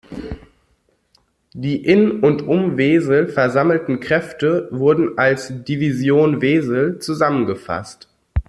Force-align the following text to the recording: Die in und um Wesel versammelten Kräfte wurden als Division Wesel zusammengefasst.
Die 1.53 1.75
in 1.85 2.21
und 2.23 2.41
um 2.41 2.75
Wesel 2.75 3.27
versammelten 3.27 3.99
Kräfte 3.99 4.67
wurden 4.71 5.15
als 5.19 5.53
Division 5.63 6.41
Wesel 6.41 6.97
zusammengefasst. 6.97 8.09